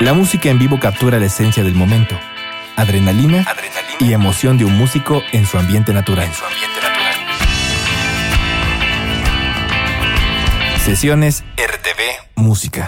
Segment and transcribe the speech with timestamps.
[0.00, 2.18] La música en vivo captura la esencia del momento,
[2.74, 3.46] adrenalina,
[3.98, 6.26] y emoción de un músico en su ambiente natural.
[10.82, 12.00] Sesiones RTV
[12.36, 12.86] Música.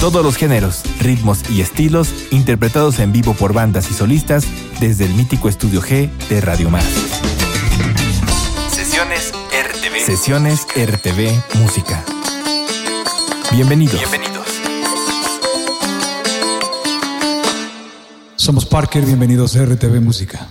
[0.00, 4.46] Todos los géneros, ritmos y estilos interpretados en vivo por bandas y solistas
[4.80, 6.86] desde el mítico Estudio G de Radio Más.
[8.70, 10.06] Sesiones RTV.
[10.06, 12.02] Sesiones RTV Música.
[13.52, 13.98] Bienvenidos.
[13.98, 14.31] Bienvenidos.
[18.42, 20.48] Somos Parker, bienvenidos a RTV Música.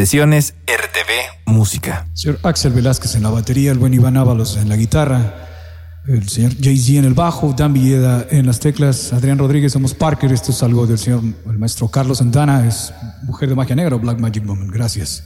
[0.00, 2.08] Sesiones RTV Música.
[2.14, 5.46] Señor Axel Velázquez en la batería, el buen Iván Ábalos en la guitarra,
[6.08, 10.32] el señor Jay-Z en el bajo, Dan Villeda en las teclas, Adrián Rodríguez, somos Parker,
[10.32, 12.94] esto es algo del señor, el maestro Carlos Santana, es
[13.24, 15.22] Mujer de Magia Negra, Black Magic Moment, gracias.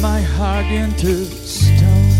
[0.00, 2.10] my heart into stone.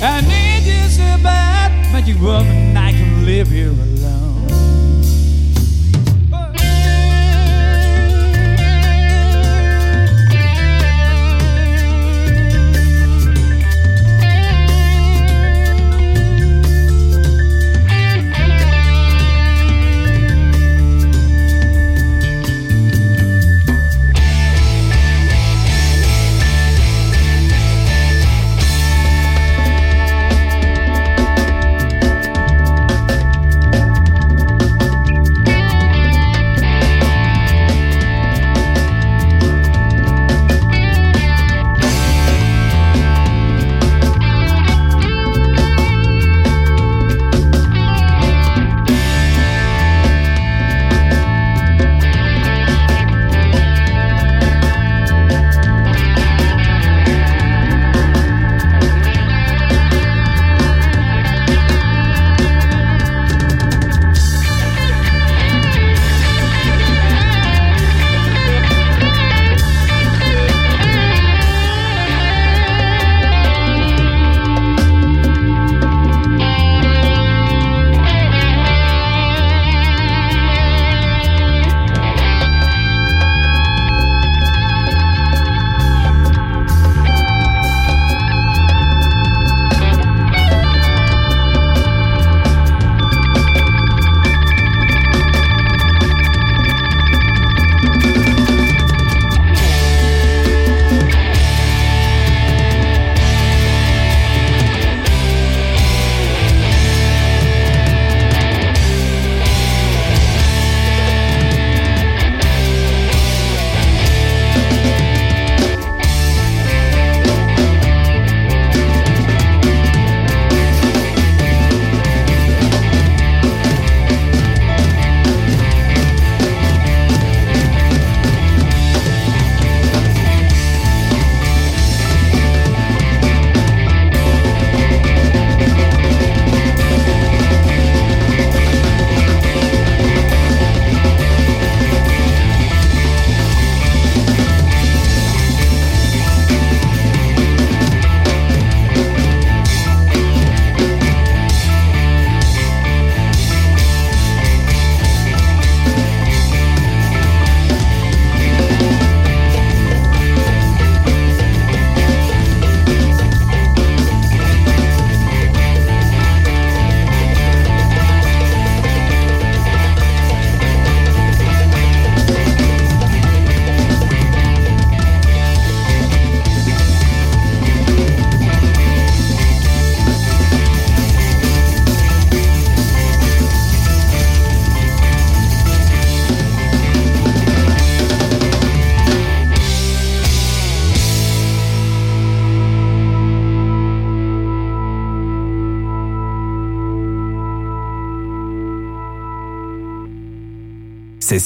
[0.00, 3.97] I need you so bad, magic woman, I can live here alone.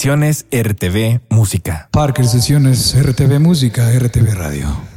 [0.03, 1.89] Sesiones RTV Música.
[1.93, 4.92] Parker Sesiones RTV Música, RTV Radio.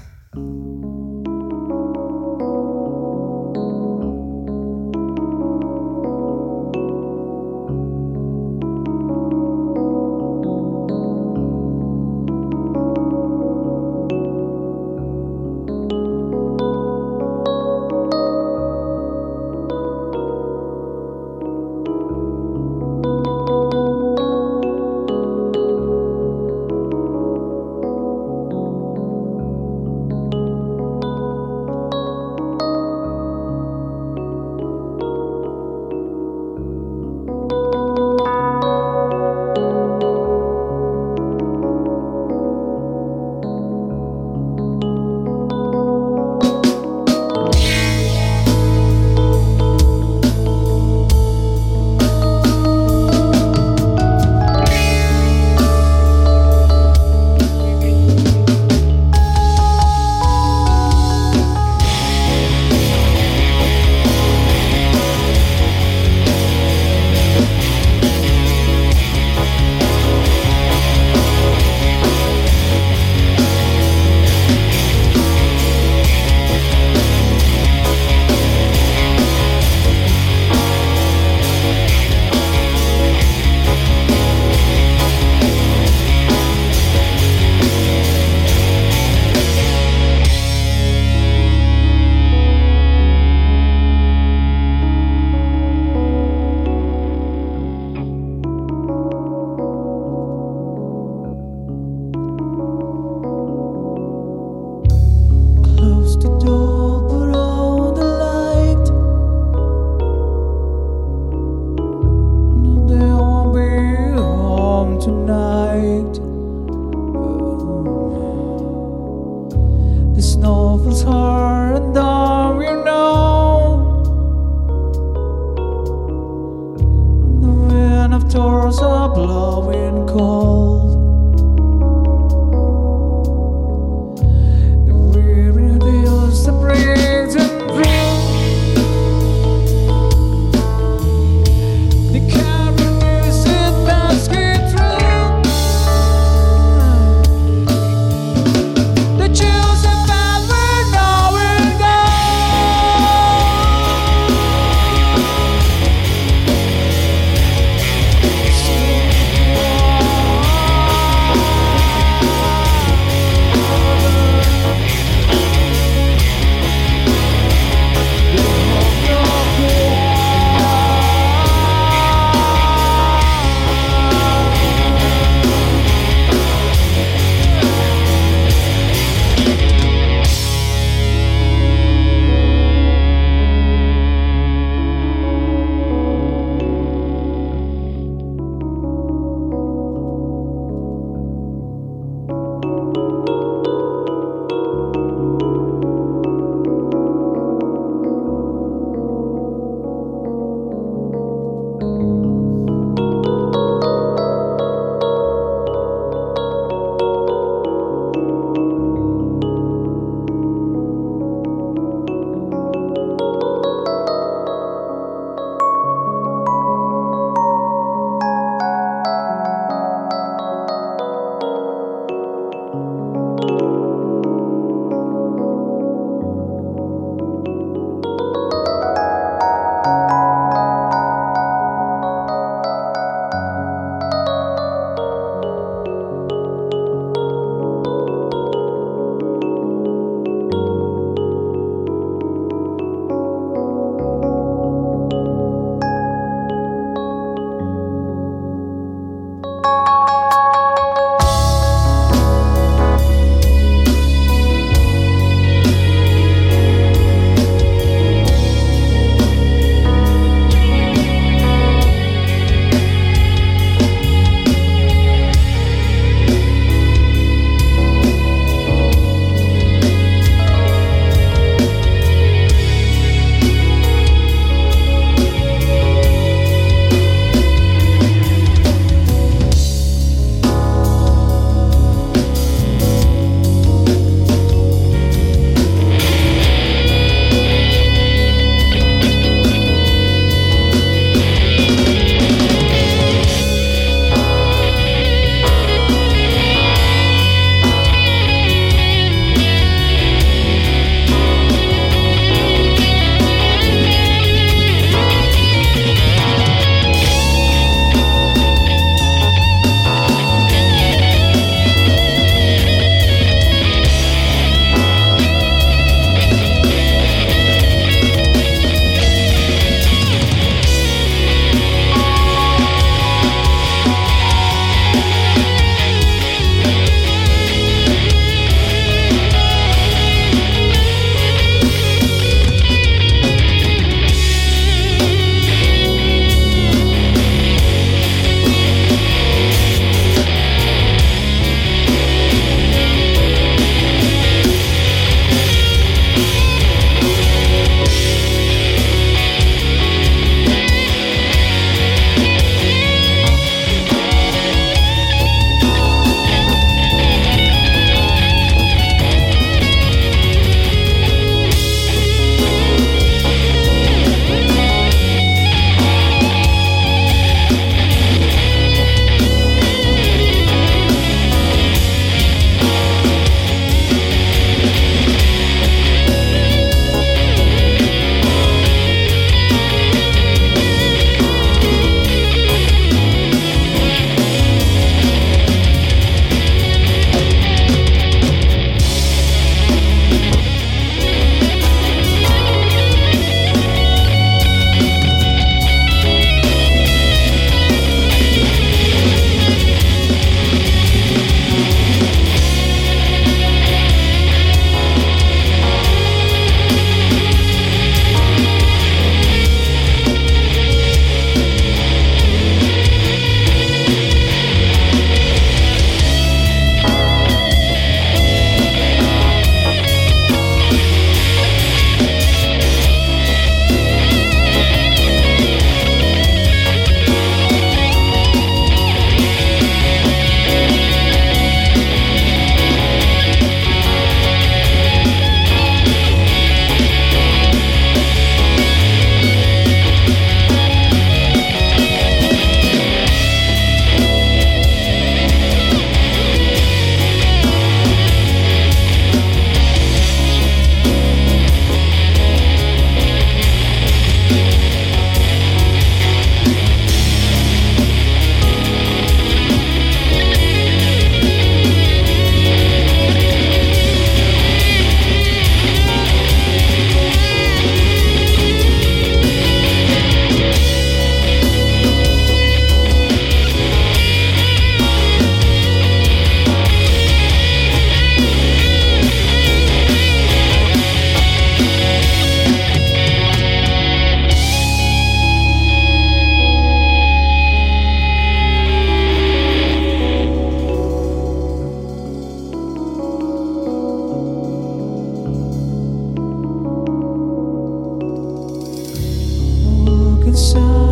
[500.56, 500.85] so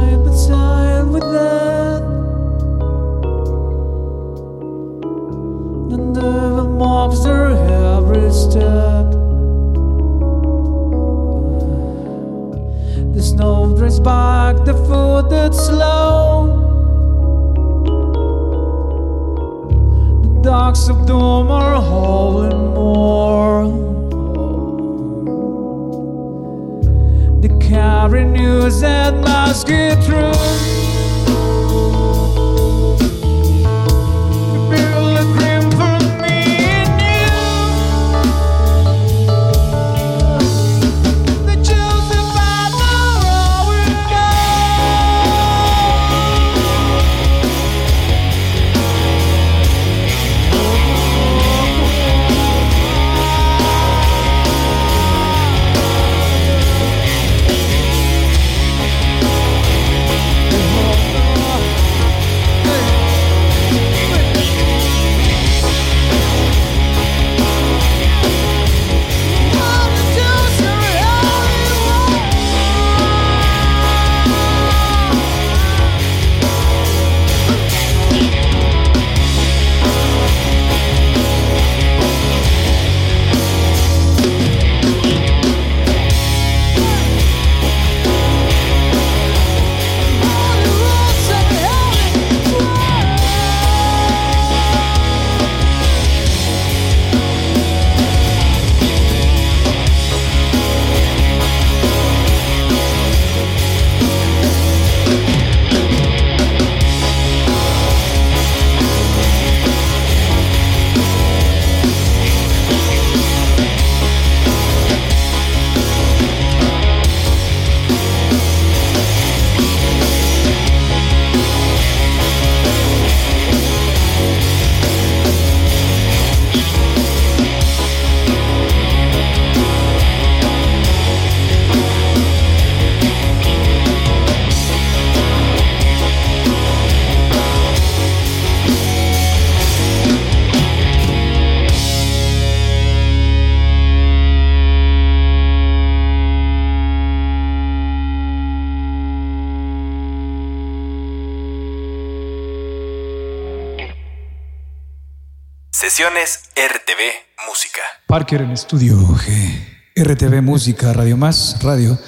[155.86, 157.02] RTV
[157.46, 157.82] Música.
[158.08, 159.98] Parker en estudio G.
[159.98, 162.00] RTV Música, Radio Más, Radio.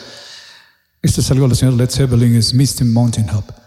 [1.02, 3.65] Esto es algo de los señores Led Zeppelin, es Misty Mountain Hub.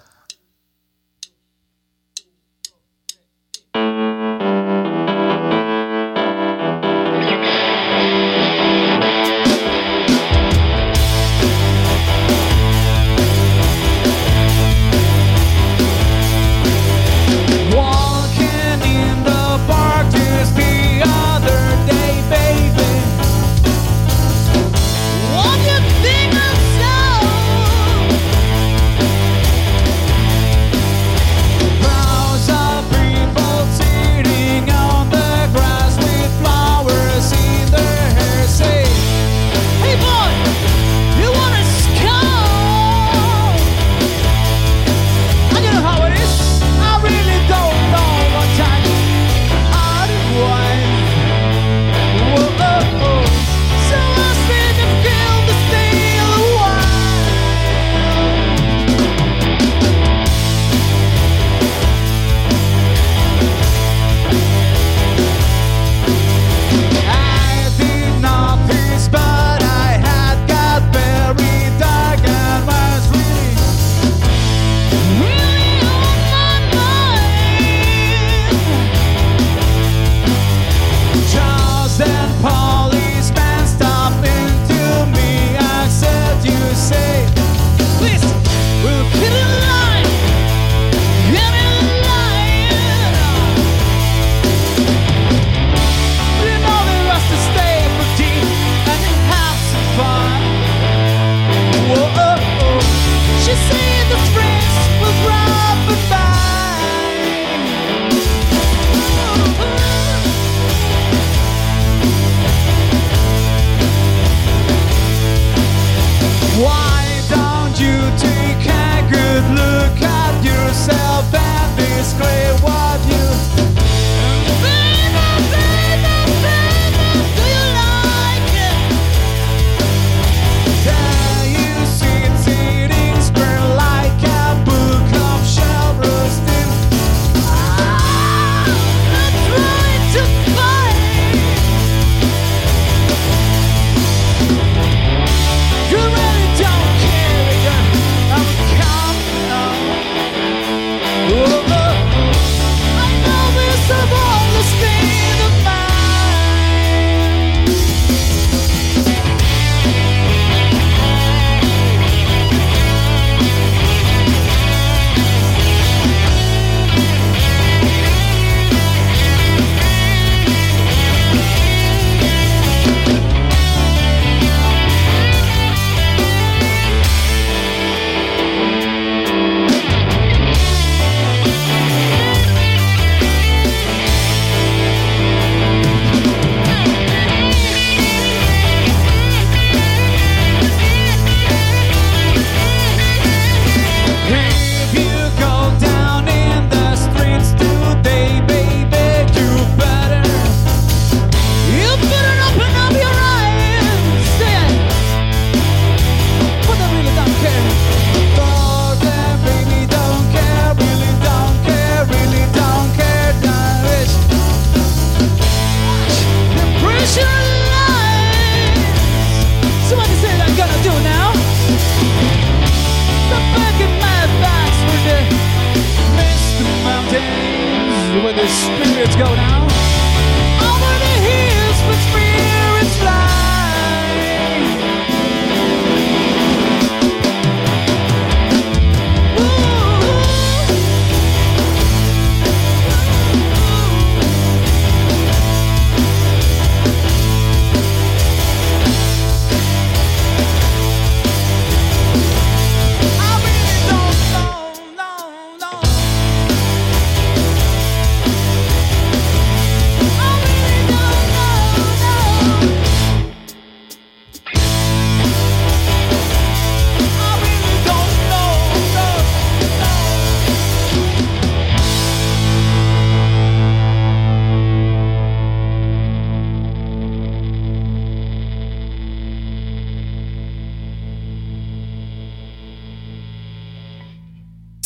[229.19, 229.58] go down.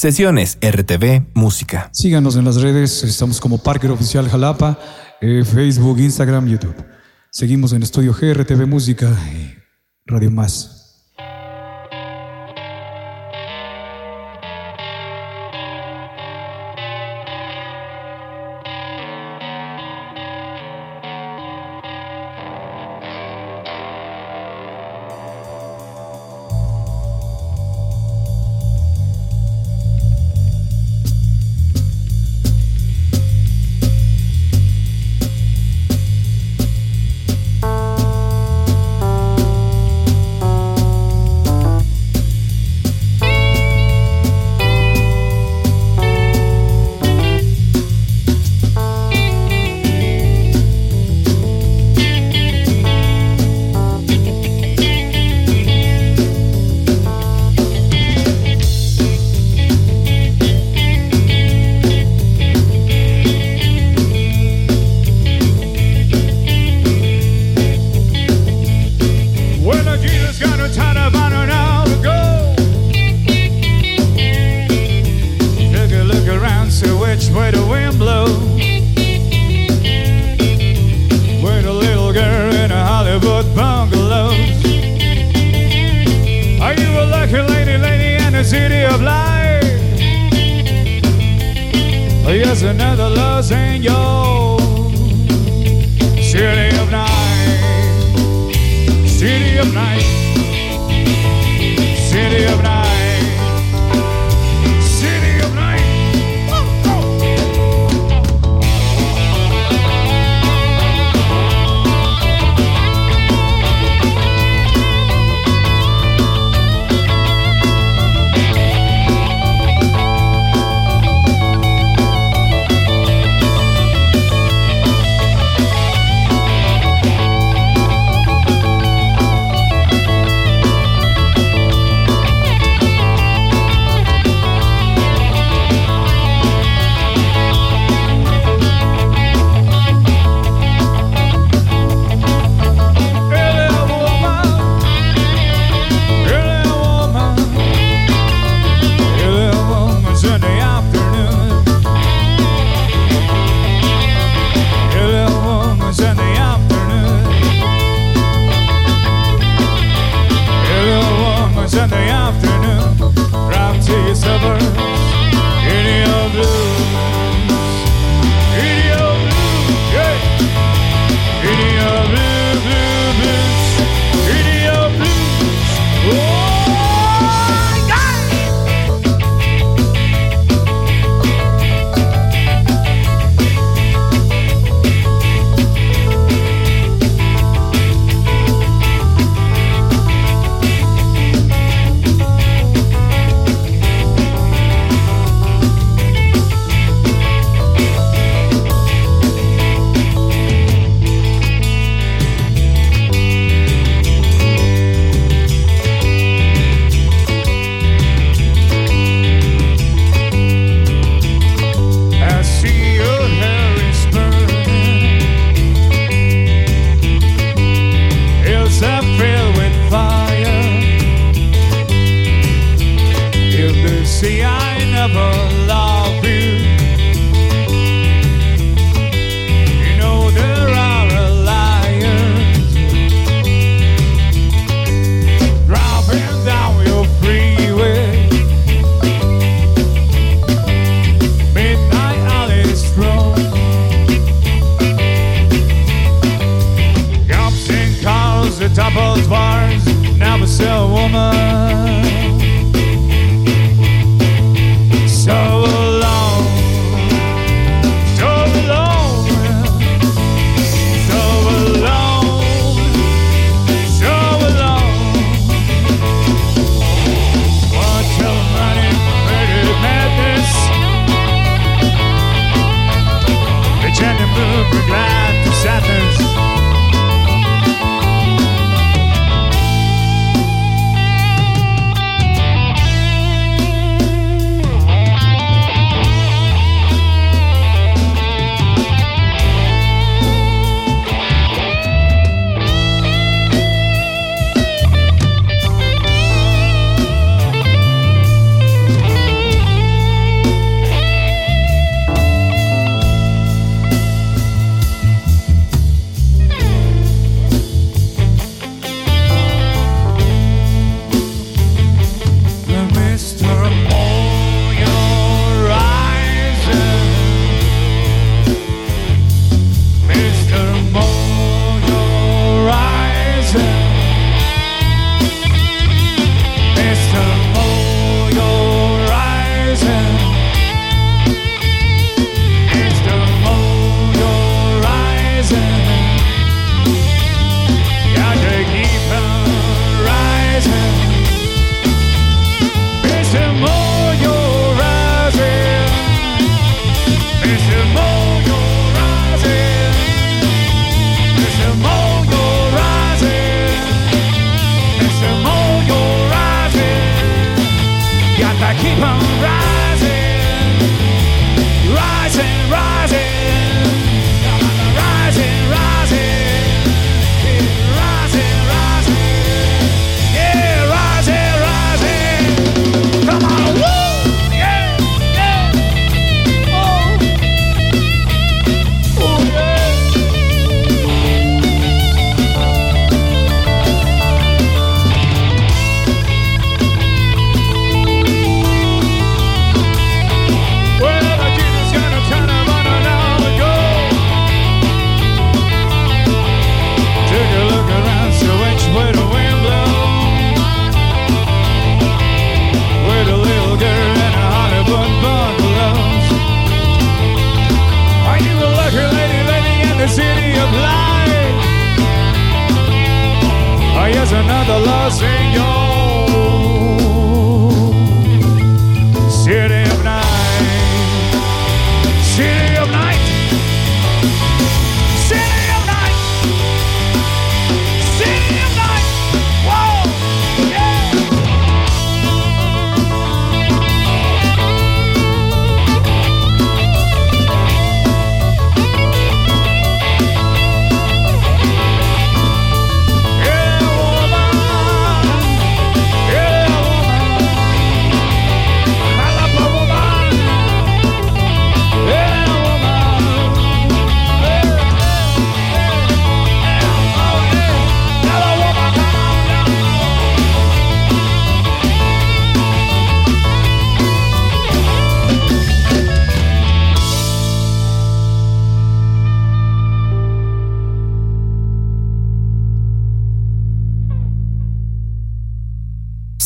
[0.02, 1.88] Sesiones RTV Música.
[1.92, 4.76] Síganos en las redes, estamos como Parker Oficial Jalapa,
[5.20, 6.74] eh, Facebook, Instagram, YouTube.
[7.30, 9.54] Seguimos en Estudio G, RTV Música y
[10.04, 10.81] Radio Más.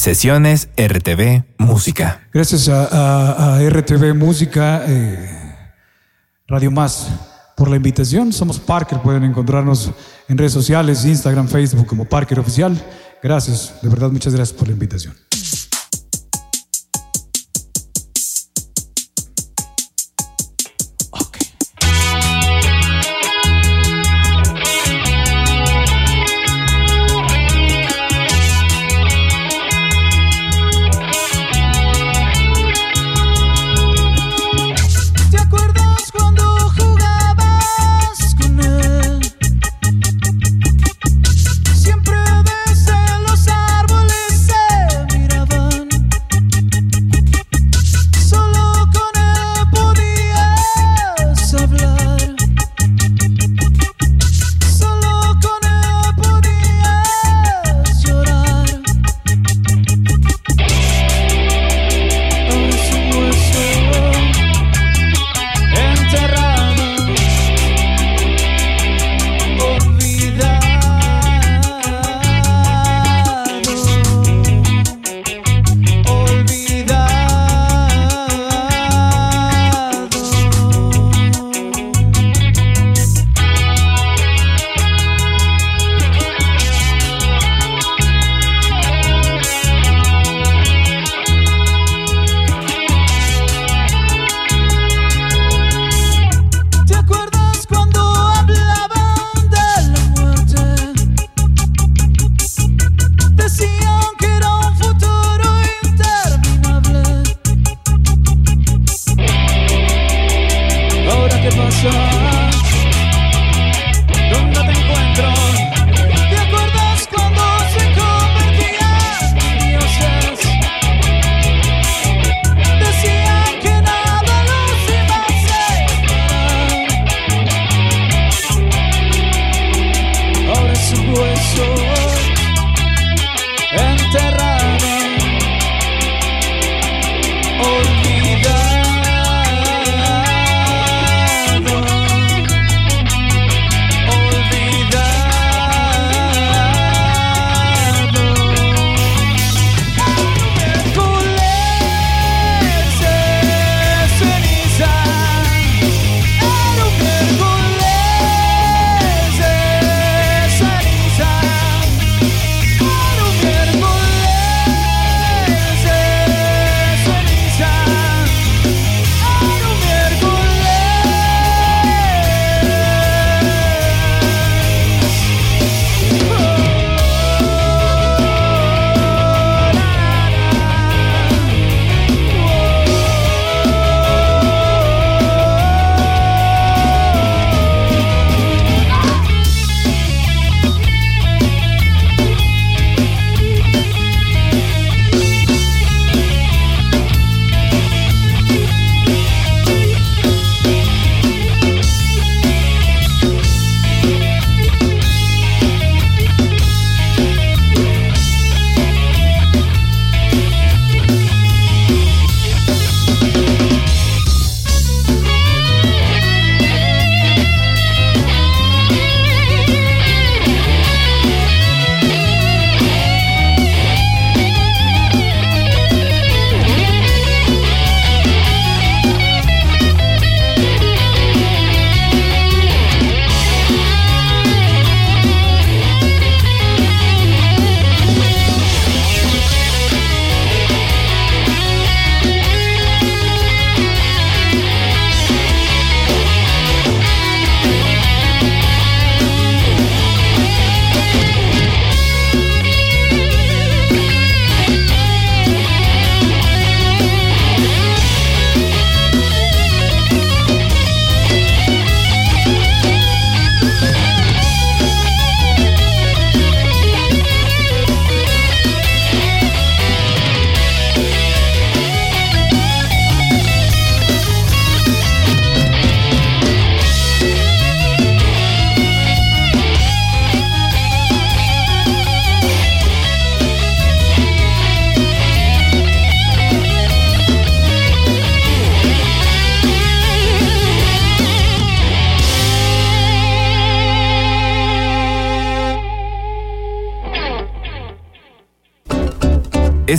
[0.07, 2.28] Sesiones RTV Música.
[2.32, 5.66] Gracias a, RTV Música, eh,
[6.46, 7.09] Radio Más,
[7.57, 8.32] por la invitación.
[8.32, 9.90] Somos Parker, pueden encontrarnos
[10.28, 12.80] en redes sociales, Instagram, Facebook como Parker Oficial.
[13.20, 15.26] Gracias, de verdad muchas gracias por la invitación.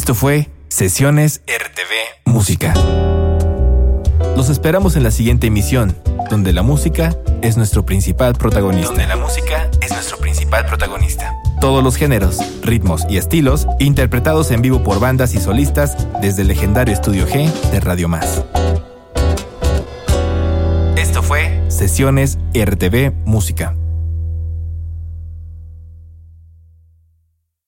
[0.08, 2.74] Esto fue Sesiones RTV Música.
[4.38, 5.98] Los esperamos en la siguiente emisión,
[6.30, 8.88] donde la música es nuestro principal protagonista.
[8.88, 11.36] Donde la música es nuestro principal protagonista.
[11.60, 16.48] Todos los géneros, ritmos y estilos interpretados en vivo por bandas y solistas desde el
[16.48, 18.46] legendario Estudio G de Radio Más.
[20.96, 23.76] Esto fue Sesiones RTV Música.